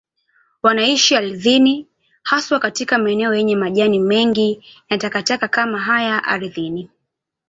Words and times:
Wanaishi 0.63 1.15
ardhini, 1.15 1.87
haswa 2.23 2.59
katika 2.59 2.97
maeneo 2.97 3.33
yenye 3.35 3.55
majani 3.55 3.99
mengi 3.99 4.63
na 4.89 4.97
takataka 4.97 5.47
kama 5.47 5.79
haya 5.79 6.23
ardhini. 6.23 6.89